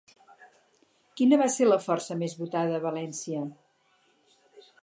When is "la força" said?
1.69-2.19